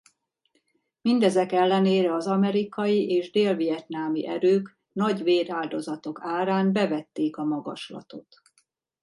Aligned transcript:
Mindezek 1.01 1.51
ellenére 1.51 2.13
az 2.13 2.27
amerikai 2.27 3.09
és 3.09 3.31
dél-vietnámi 3.31 4.27
erők 4.27 4.77
nagy 4.91 5.23
véráldozatok 5.23 6.19
árán 6.21 6.73
bevették 6.73 7.37
a 7.37 7.43
magaslatot. 7.43 8.41